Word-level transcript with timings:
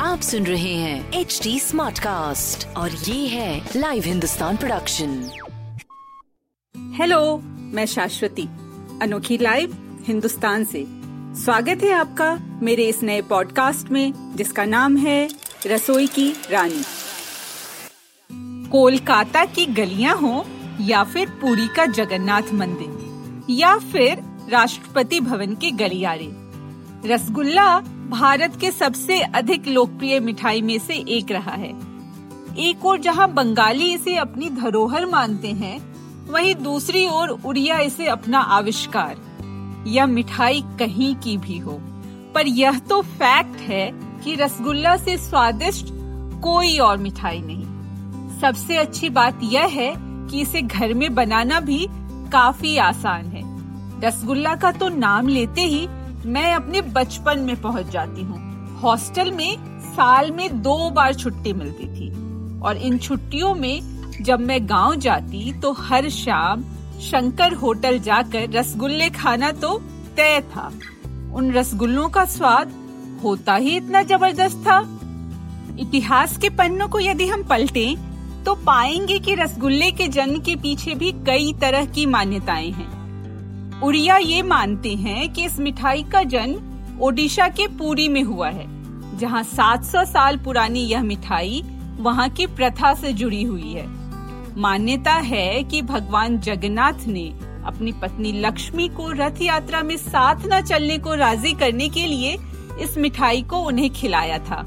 आप 0.00 0.20
सुन 0.22 0.46
रहे 0.46 0.74
हैं 0.74 1.12
एच 1.12 1.40
डी 1.42 1.60
स्मार्ट 1.60 1.98
कास्ट 1.98 2.76
और 2.76 2.90
ये 2.90 3.28
है 3.28 3.68
लाइव 3.76 4.02
हिंदुस्तान 4.02 4.56
प्रोडक्शन 4.56 5.30
हेलो 7.00 7.42
मैं 7.46 7.86
शाश्वती 7.86 8.48
अनोखी 9.02 9.38
लाइव 9.38 9.98
हिंदुस्तान 10.06 10.64
से। 10.64 10.84
स्वागत 11.42 11.82
है 11.82 11.92
आपका 11.92 12.58
मेरे 12.62 12.88
इस 12.88 13.02
नए 13.02 13.22
पॉडकास्ट 13.22 13.88
में 13.88 14.12
जिसका 14.36 14.64
नाम 14.64 14.96
है 14.96 15.30
रसोई 15.66 16.06
की 16.06 16.34
रानी। 16.50 16.82
कोलकाता 18.68 19.44
की 19.44 19.66
गलियाँ 19.66 20.16
हो 20.16 20.46
या 20.80 21.04
फिर 21.04 21.28
पुरी 21.28 21.68
का 21.68 21.86
जगन्नाथ 21.86 22.52
मंदिर 22.52 23.46
या 23.50 23.78
फिर 23.78 24.18
राष्ट्रपति 24.50 25.20
भवन 25.20 25.54
के 25.54 25.70
गलियारे। 25.70 26.39
रसगुल्ला 27.06 27.78
भारत 28.10 28.56
के 28.60 28.70
सबसे 28.70 29.20
अधिक 29.20 29.68
लोकप्रिय 29.68 30.20
मिठाई 30.20 30.62
में 30.62 30.78
से 30.78 30.94
एक 30.94 31.30
रहा 31.30 31.52
है। 31.52 31.70
एक 32.58 32.84
और 32.84 32.98
जहाँ 32.98 33.32
बंगाली 33.32 33.92
इसे 33.94 34.16
अपनी 34.16 34.50
धरोहर 34.50 35.06
मानते 35.06 35.48
हैं, 35.48 35.78
वहीं 36.30 36.54
दूसरी 36.54 37.06
ओर 37.08 37.28
उड़िया 37.28 37.78
इसे 37.78 38.06
अपना 38.06 38.38
आविष्कार 38.38 39.16
यह 39.86 40.06
मिठाई 40.06 40.62
कहीं 40.78 41.14
की 41.14 41.36
भी 41.36 41.58
हो। 41.58 41.80
पर 42.34 42.46
यह 42.46 42.78
तो 42.78 43.02
फैक्ट 43.02 43.60
है 43.60 43.90
कि 44.24 44.34
रसगुल्ला 44.34 44.96
से 44.96 45.16
स्वादिष्ट 45.18 45.86
कोई 46.42 46.78
और 46.78 46.96
मिठाई 46.96 47.40
नहीं। 47.44 48.38
सबसे 48.40 48.76
अच्छी 48.76 49.08
बात 49.08 49.40
यह 49.42 49.66
है 49.66 49.94
कि 49.98 50.40
इसे 50.40 50.62
घर 50.62 50.94
में 50.94 51.14
बनाना 51.14 51.60
भी 51.60 51.86
काफ़ी 52.32 52.76
आसान 52.76 53.26
है। 53.26 53.42
रसगुल्ला 54.00 54.54
का 54.54 54.72
तो 54.72 54.88
नाम 54.88 55.28
लेते 55.28 55.60
ही 55.60 55.86
मैं 56.26 56.52
अपने 56.54 56.80
बचपन 56.80 57.38
में 57.38 57.60
पहुँच 57.62 57.86
जाती 57.86 58.22
हूँ। 58.22 58.78
हॉस्टल 58.80 59.30
में 59.30 59.56
साल 59.86 60.30
में 60.30 60.60
दो 60.62 60.90
बार 60.90 61.14
छुट्टी 61.14 61.52
मिलती 61.52 61.86
थी। 61.86 62.08
और 62.60 62.76
इन 62.76 62.98
छुट्टियों 62.98 63.54
में 63.54 64.22
जब 64.22 64.40
मैं 64.40 64.58
गाँव 64.68 64.94
जाती 64.96 65.52
तो 65.52 65.72
हर 65.72 66.08
शाम 66.08 66.64
शंकर 67.00 67.54
होटल 67.54 67.98
जाकर 67.98 68.50
रसगुल्ले 68.50 69.08
खाना 69.10 69.50
तो 69.52 69.76
तय 70.16 70.40
था। 70.40 70.66
उन 71.34 71.52
रसगुल्लों 71.52 72.08
का 72.08 72.24
स्वाद 72.24 72.72
होता 73.24 73.54
ही 73.54 73.76
इतना 73.76 74.02
ज़बरदस्त 74.02 74.64
था। 74.66 74.78
इतिहास 75.80 76.36
के 76.38 76.48
पन्नों 76.50 76.88
को 76.88 77.00
यदि 77.00 77.28
हम 77.28 77.42
पलटें 77.42 78.42
तो 78.44 78.54
पाएँगे 78.66 79.18
कि 79.18 79.34
रसगुल्ले 79.34 79.90
के 79.90 80.08
जन्म 80.08 80.40
के 80.40 80.56
पीछे 80.56 80.94
भी 80.94 81.12
कई 81.26 81.52
तरह 81.60 81.84
की 81.86 82.06
मान्यताएँ 82.06 82.70
हैं। 82.70 82.99
उड़िया 83.82 84.16
ये 84.16 84.42
मानते 84.42 84.94
हैं 84.94 85.32
कि 85.32 85.44
इस 85.44 85.58
मिठाई 85.58 86.02
का 86.02 86.22
जन्म 86.22 86.98
ओडिशा 87.02 87.46
के 87.48 87.66
पुरी 87.68 88.08
में 88.08 88.22
हुआ 88.22 88.48
है, 88.48 88.66
जहाँ 89.18 89.42
700 89.42 90.04
साल 90.04 90.36
पुरानी 90.36 90.80
यह 90.80 91.02
मिठाई 91.02 91.62
वहाँ 91.98 92.28
की 92.28 92.46
प्रथा 92.46 92.92
से 92.94 93.12
जुड़ी 93.12 93.42
हुई 93.42 93.72
है। 93.72 93.86
मान्यता 94.56 95.14
है 95.14 95.62
कि 95.64 95.82
भगवान 95.82 96.38
जगन्नाथ 96.38 97.06
ने 97.06 97.26
अपनी 97.66 97.92
पत्नी 97.92 98.32
लक्ष्मी 98.32 98.88
को 98.88 99.10
रथ 99.12 99.42
यात्रा 99.42 99.82
में 99.82 99.96
साथ 99.96 100.46
न 100.46 100.60
चलने 100.60 100.98
को 100.98 101.14
राज़ी 101.14 101.52
करने 101.52 101.88
के 101.88 102.06
लिए 102.06 102.36
इस 102.80 102.98
मिठाई 102.98 103.42
को 103.42 103.58
उन्हें 103.58 103.90
खिलाया 103.90 104.38
था। 104.40 104.64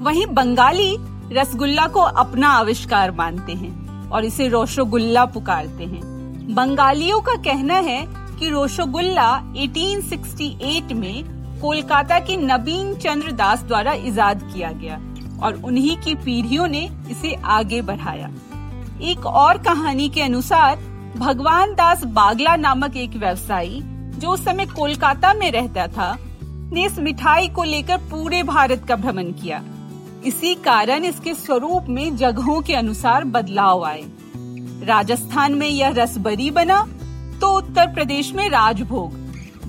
वहीं 0.00 0.26
बंगाली 0.26 0.96
रसगुल्ला 1.32 1.86
को 1.86 2.00
अपना 2.00 2.48
आविष्कार 2.48 3.10
मानते 3.10 3.52
हैं 3.52 4.10
और 4.10 4.24
इसे 4.24 4.48
रोशोगुल्ला 4.48 5.24
पुकारते 5.26 5.84
हैं। 5.84 6.02
बंगालियों 6.54 7.20
का 7.20 7.34
कहना 7.34 7.74
है 7.74 8.02
कि 8.34 8.50
रोशोगुल्ला 8.50 9.54
1868 9.56 10.92
में 10.92 11.24
कोलकाता 11.60 12.18
के 12.18 12.36
नवीन 12.36 12.94
चंद्र 12.94 13.32
दास 13.32 13.62
द्वारा 13.62 13.92
इजाद 13.92 14.50
किया 14.54 14.70
गया 14.72 15.00
और 15.42 15.62
उन्हीं 15.64 15.96
की 15.96 16.14
पीढ़ियों 16.14 16.66
ने 16.68 16.90
इसे 17.10 17.34
आगे 17.44 17.82
बढ़ाया। 17.82 18.30
एक 19.02 19.26
और 19.26 19.58
कहानी 19.58 20.08
के 20.08 20.22
अनुसार, 20.22 20.76
भगवान 21.16 21.72
दास 21.72 22.04
बागला 22.04 22.56
नामक 22.56 22.96
एक 22.96 23.10
व्यवसायी, 23.10 23.80
जो 24.18 24.30
उस 24.30 24.44
समय 24.44 24.66
कोलकाता 24.66 25.34
में 25.34 25.50
रहता 25.52 25.86
था, 25.86 26.18
ने 26.72 26.86
इस 26.86 26.98
मिठाई 26.98 27.48
को 27.48 27.64
लेकर 27.64 27.96
पूरे 27.96 28.42
भारत 28.42 28.84
का 28.88 28.96
भ्रमण 28.96 29.24
किया। 29.24 29.62
इसी 30.24 30.54
कारण 30.54 31.04
इसके 31.04 31.34
स्वरूप 31.34 31.86
में 31.88 32.16
जगहों 32.16 32.62
के 32.62 32.74
अनुसार 32.74 33.24
बदलाव 33.24 33.84
आए। 33.84 34.04
राजस्थान 34.82 35.54
में 35.54 35.68
यह 35.68 35.88
रसबरी 35.88 36.50
बना 36.50 36.88
तो 37.44 37.58
उत्तर 37.58 37.86
प्रदेश 37.86 38.32
में 38.32 38.48
राजभोग। 38.48 39.12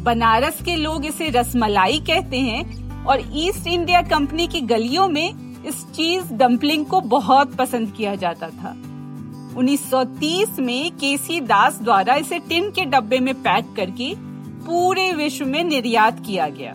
बनारस 0.03 0.61
के 0.61 0.75
लोग 0.75 1.05
इसे 1.05 1.29
रसमलाई 1.29 1.99
कहते 1.99 2.39
हैं 2.39 2.89
और 3.05 3.31
ईस्ट 3.33 3.67
इंडिया 3.67 4.01
कंपनी 4.01 4.47
की 4.47 4.61
गलियों 4.61 5.07
में 5.07 5.33
इस 5.65 5.83
चीज़ 5.83 6.33
डम्पलिंग 6.33 6.85
को 6.85 7.01
बहुत 7.01 7.55
पसंद 7.55 7.93
किया 7.97 8.15
जाता 8.15 8.49
था। 8.49 8.71
1930 9.57 10.59
में 10.59 10.91
केसी 10.91 11.41
दास 11.41 11.79
द्वारा 11.81 12.15
इसे 12.15 12.39
टिन 12.39 12.69
के 12.69 12.85
डब्बे 12.85 13.19
में 13.19 13.35
पैक 13.35 13.65
करके 13.75 14.15
पूरे 14.65 15.13
विश्व 15.13 15.45
में 15.45 15.63
निर्यात 15.63 16.25
किया 16.25 16.47
गया। 16.47 16.73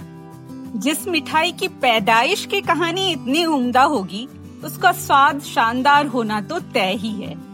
जिस 0.77 1.09
मिठाई 1.09 1.53
की 1.53 1.69
पैदाइश 1.69 2.47
की 2.47 2.61
कहानी 2.61 3.13
इतनी 3.13 3.45
उम्दा 3.45 3.83
होगी, 3.83 4.29
उसका 4.65 4.93
स्वाद 4.93 5.41
शानदार 5.41 6.07
होना 6.07 6.41
तो 6.41 6.59
तय 6.59 6.95
ही 6.95 7.13
है। 7.13 7.50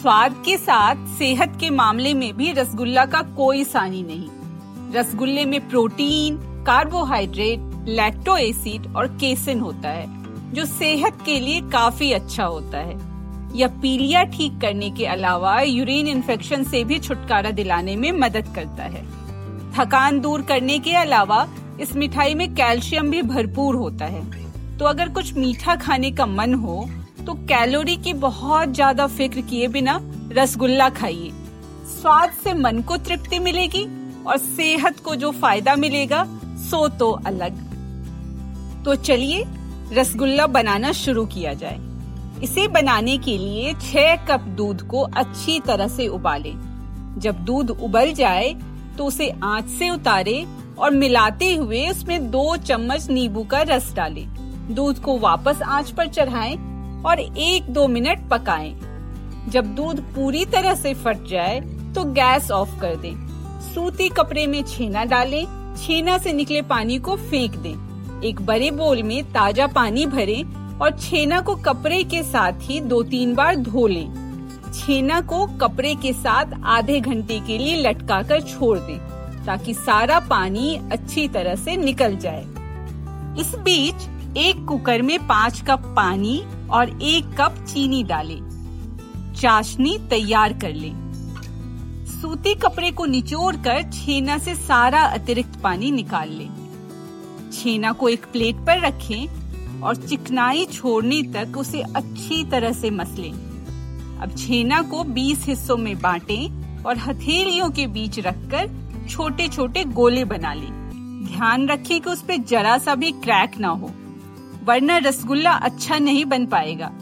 स्वाद 0.00 0.34
के 0.44 0.56
साथ 0.56 0.96
सेहत 1.18 1.56
के 1.60 1.68
मामले 1.70 2.12
में 2.14 2.32
भी 2.36 2.50
रसगुल्ला 2.52 3.04
का 3.04 3.20
कोई 3.36 3.64
सानी 3.64 4.02
नहीं। 4.02 4.94
रसगुल्ले 4.94 5.44
में 5.44 5.68
प्रोटीन 5.68 6.36
कार्बोहाइड्रेट 6.66 7.88
लैक्टो 7.88 8.36
एसिड 8.36 8.86
और 8.96 9.08
केसिन 9.16 9.60
होता 9.60 9.88
है, 9.88 10.06
जो 10.52 10.64
सेहत 10.64 11.18
के 11.24 11.38
लिए 11.40 11.60
काफ़ी 11.70 12.10
अच्छा 12.12 12.44
होता 12.44 12.78
है। 12.78 12.94
यह 13.58 13.68
पीलिया 13.82 14.22
ठीक 14.28 14.58
करने 14.60 14.90
के 14.90 15.06
अलावा 15.06 15.60
यूरिन 15.60 16.08
इन्फेक्शन 16.08 16.64
से 16.64 16.82
भी 16.84 16.98
छुटकारा 16.98 17.50
दिलाने 17.50 17.96
में 17.96 18.10
मदद 18.12 18.52
करता 18.54 18.84
है। 18.84 19.04
थकान 19.74 20.20
दूर 20.20 20.42
करने 20.42 20.78
के 20.78 20.94
अलावा 20.96 21.46
इस 21.80 21.94
मिठाई 21.96 22.34
में 22.34 22.48
कैल्शियम 22.54 23.10
भी 23.10 23.22
भरपूर 23.24 23.76
होता 23.76 24.06
है। 24.06 24.24
तो 24.78 24.84
अगर 24.84 25.08
कुछ 25.08 25.34
मीठा 25.34 25.76
खाने 25.76 26.10
का 26.10 26.26
मन 26.26 26.54
हो 26.54 26.88
तो 27.30 27.34
कैलोरी 27.48 27.94
की 27.96 28.12
बहुत 28.12 28.68
ज़्यादा 28.74 29.06
फ़िक्र 29.06 29.40
किए 29.40 29.66
बिना 29.68 29.98
रसगुल्ला 30.32 30.88
खाइए 30.90 31.30
स्वाद 31.90 32.30
से 32.44 32.54
मन 32.54 32.80
को 32.82 32.96
तृप्ति 32.98 33.38
मिलेगी 33.38 33.82
और 34.24 34.36
सेहत 34.36 34.98
को 35.00 35.14
जो 35.16 35.30
फ़ायदा 35.32 35.74
मिलेगा, 35.76 36.24
सो 36.60 36.88
तो 36.88 37.10
अलग 37.26 37.60
तो 38.84 38.94
चलिए, 38.94 39.44
रसगुल्ला 39.92 40.46
बनाना 40.46 40.90
शुरू 40.92 41.24
किया 41.26 41.52
जाए 41.54 41.78
इसे 42.42 42.66
बनाने 42.68 43.16
के 43.18 43.36
लिए 43.38 43.74
छह 43.82 44.26
कप 44.26 44.48
दूध 44.56 44.82
को 44.88 45.02
अच्छी 45.02 45.58
तरह 45.60 45.88
से 45.88 46.06
उबालें। 46.08 46.54
जब 47.20 47.44
दूध 47.44 47.70
उबल 47.72 48.12
जाए 48.12 48.52
तो 48.98 49.04
उसे 49.04 49.28
आँच 49.44 49.68
से 49.68 49.90
उतारे 49.90 50.44
और 50.78 50.90
मिलाते 50.94 51.54
हुए 51.54 51.86
उसमें 51.88 52.30
दो 52.30 52.56
चम्मच 52.56 53.08
नींबू 53.10 53.44
का 53.44 53.62
रस 53.68 53.92
डालें। 53.94 54.26
दूध 54.74 54.98
को 54.98 55.18
वापस 55.18 55.62
आँच 55.68 55.90
पर 55.90 56.08
चढ़ाएँ 56.08 56.58
और 57.06 57.20
एक 57.20 57.72
दो 57.72 57.86
मिनट 57.88 58.28
पकाएँ। 58.30 58.74
जब 59.48 59.74
दूध 59.74 60.00
पूरी 60.14 60.44
तरह 60.44 60.74
से 60.74 60.94
फट 60.94 61.26
जाए 61.26 61.60
तो 61.94 62.04
गैस 62.12 62.50
ऑफ़ 62.50 62.78
कर 62.80 62.96
दें। 62.96 63.14
सूती 63.64 64.08
कपड़े 64.08 64.46
में 64.46 64.62
छेना 64.64 65.04
डालें, 65.04 65.44
छेना 65.76 66.16
से 66.18 66.32
निकले 66.32 66.62
पानी 66.62 66.98
को 66.98 67.16
फेंक 67.18 67.56
दें। 67.56 68.20
एक 68.22 68.40
बड़े 68.40 68.70
बोल 68.70 69.02
में 69.02 69.22
ताज़ा 69.32 69.66
पानी 69.66 70.06
भरें 70.06 70.78
और 70.78 70.98
छेना 70.98 71.40
को 71.40 71.54
कपड़े 71.56 72.02
के 72.04 72.22
साथ 72.22 72.60
ही 72.62 72.80
दो 72.80 73.02
तीन 73.02 73.34
बार 73.34 73.56
धो 73.56 73.86
लें। 73.86 74.72
छेना 74.72 75.20
को 75.20 75.46
कपड़े 75.58 75.94
के 75.94 76.12
साथ 76.12 76.52
आधे 76.68 77.00
घंटे 77.00 77.38
के 77.40 77.58
लिए 77.58 77.76
लटका 77.76 78.22
कर 78.22 78.40
छोड़ 78.42 78.78
दें 78.78 78.98
ताकि 79.46 79.74
सारा 79.74 80.18
पानी 80.20 80.74
अच्छी 80.92 81.26
तरह 81.28 81.54
से 81.54 81.76
निकल 81.76 82.16
जाए 82.16 82.42
इस 83.40 83.54
बीच 83.58 84.36
एक 84.36 84.64
कुकर 84.66 85.02
में 85.02 85.18
पाँच 85.26 85.60
कप 85.60 85.92
पानी 85.96 86.42
और 86.72 87.02
एक 87.02 87.24
कप 87.38 87.64
चीनी 87.68 88.02
डालें। 88.02 88.40
चाशनी 89.36 89.98
तैयार 90.10 90.52
कर 90.52 90.72
लें। 90.74 91.10
सूती 92.06 92.54
कपड़े 92.54 92.90
को 92.90 93.04
निचोड़ 93.06 93.56
कर 93.56 93.82
छेना 93.82 94.38
से 94.38 94.54
सारा 94.54 95.02
अतिरिक्त 95.02 95.60
पानी 95.60 95.90
निकाल 95.90 96.28
लें। 96.28 96.50
छेना 97.52 97.92
को 97.92 98.08
एक 98.08 98.24
प्लेट 98.24 98.56
पर 98.56 98.80
रखें 98.80 99.80
और 99.80 99.96
चिकनाई 99.96 100.66
छोड़ने 100.66 101.22
तक 101.22 101.56
उसे 101.58 101.82
अच्छी 101.82 102.44
तरह 102.44 102.72
से 102.72 102.90
मसलें। 102.90 103.32
अब 104.22 104.34
छेना 104.38 104.82
को 104.82 105.04
20 105.04 105.46
हिस्सों 105.46 105.76
में 105.76 106.00
बांटें 106.00 106.82
और 106.82 106.98
हथेलियों 106.98 107.70
के 107.70 107.86
बीच 107.86 108.18
रखकर 108.18 108.70
छोटे 109.08 109.48
छोटे 109.48 109.84
गोले 109.84 110.24
बना 110.24 110.54
लें। 110.54 110.70
ध्यान 111.26 111.68
रखें 111.68 112.00
कि 112.00 112.10
उस 112.10 112.22
पर 112.22 112.36
जरा 112.36 112.78
सा 112.78 112.94
भी 112.94 113.10
क्रैक 113.10 113.58
ना 113.58 113.68
हो 113.68 113.90
वरना 114.64 114.96
रसगुल्ला 114.98 115.52
अच्छा 115.52 115.98
नहीं 115.98 116.24
बन 116.24 116.46
पाएगा। 116.46 116.92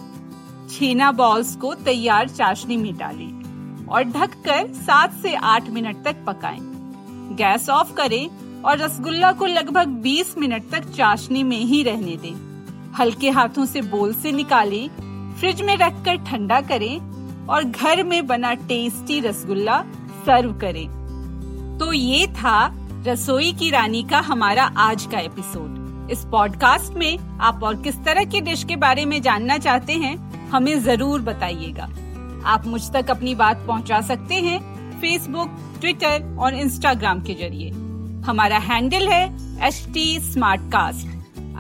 छेना 0.70 1.12
बॉल्स 1.12 1.56
को 1.56 1.74
तैयार 1.74 2.28
चाशनी 2.28 2.76
में 2.76 2.96
डालें 2.96 3.86
और 3.86 4.02
ढककर 4.02 4.72
सात 4.72 5.14
से 5.14 5.34
आठ 5.34 5.70
मिनट 5.70 6.04
तक 6.04 6.16
पकाएँ। 6.26 6.58
गैस 7.36 7.68
ऑफ़ 7.68 7.92
करें 7.94 8.28
और 8.62 8.78
रसगुल्ला 8.78 9.32
को 9.32 9.46
लगभग 9.46 9.88
20 10.02 10.38
मिनट 10.38 10.70
तक 10.70 10.90
चाशनी 10.90 11.42
में 11.42 11.56
ही 11.56 11.82
रहने 11.82 12.16
दें। 12.16 12.92
हल्के 12.98 13.30
हाथों 13.30 13.64
से 13.66 13.82
बोल 13.82 14.14
से 14.14 14.32
निकालें 14.32 14.88
फ्रिज 15.40 15.62
में 15.62 15.76
रखकर 15.76 16.16
ठंडा 16.16 16.60
करें 16.60 17.46
और 17.46 17.64
घर 17.64 18.02
में 18.04 18.26
बना 18.26 18.54
टेस्टी 18.54 19.20
रसगुल्ला 19.20 19.82
सर्व 20.26 20.52
करें। 20.52 20.86
तो 21.78 21.92
ये 21.92 22.26
था 22.26 22.58
रसोई 23.06 23.52
की 23.52 23.70
रानी 23.70 24.02
का 24.02 24.20
हमारा 24.20 24.64
आज 24.76 25.06
का 25.06 25.18
एपिसोड 25.18 25.77
इस 26.10 26.24
पॉडकास्ट 26.32 26.92
में 26.92 27.18
आप 27.40 27.62
और 27.62 27.82
किस 27.82 27.96
तरह 28.04 28.24
की 28.24 28.40
डिश 28.40 28.64
के 28.64 28.76
बारे 28.76 29.04
में 29.04 29.22
जानना 29.22 29.58
चाहते 29.58 29.92
हैं, 29.92 30.16
हमें 30.50 30.82
ज़रूर 30.82 31.20
बताइएगा। 31.20 31.88
आप 32.44 32.66
मुझ 32.66 32.92
तक 32.92 33.10
अपनी 33.10 33.34
बात 33.34 33.64
पहुँचा 33.66 34.00
सकते 34.00 34.34
हैं 34.34 34.60
फेसबुक 35.00 35.48
ट्विटर 35.80 36.36
और 36.38 36.54
इंस्टाग्राम 36.54 37.20
के 37.20 37.34
ज़रिए। 37.34 37.70
हमारा 38.26 38.58
हैंडल 38.58 39.08
है 39.08 39.48
एच 39.66 39.86
टी 39.94 40.18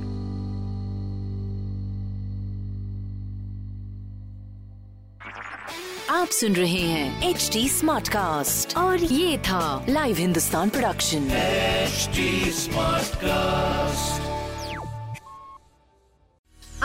आप 6.11 6.29
सुन 6.29 6.53
रहे 6.53 6.81
हैं 6.81 7.29
एच 7.31 7.51
डी 7.53 7.69
स्मार्ट 7.69 8.09
कास्ट 8.09 8.77
और 8.77 9.05
ये 9.05 9.39
था 9.39 9.87
live 9.89 10.17
Hindustan 10.17 10.69
production 10.69 11.29
smart 12.53 13.17
cast 13.17 14.32